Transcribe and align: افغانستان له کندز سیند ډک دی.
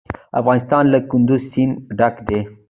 افغانستان 0.39 0.83
له 0.93 0.99
کندز 1.09 1.41
سیند 1.51 1.73
ډک 1.97 2.15
دی. 2.27 2.39